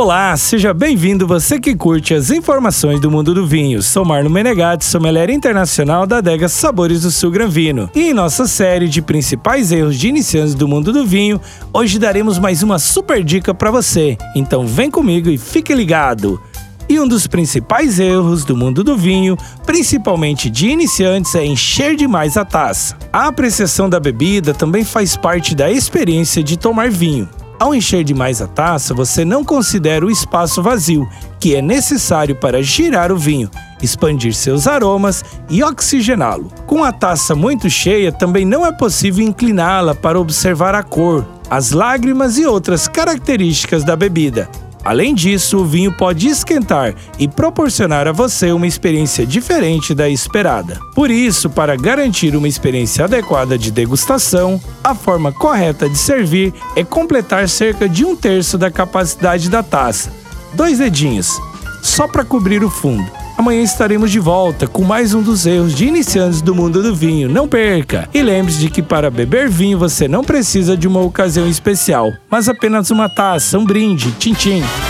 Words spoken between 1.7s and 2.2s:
curte